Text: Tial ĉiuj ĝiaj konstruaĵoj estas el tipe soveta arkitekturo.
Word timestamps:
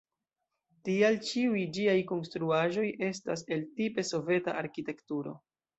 Tial 0.87 1.19
ĉiuj 1.27 1.61
ĝiaj 1.79 1.95
konstruaĵoj 2.13 2.89
estas 3.11 3.47
el 3.57 3.65
tipe 3.79 4.11
soveta 4.13 4.59
arkitekturo. 4.65 5.41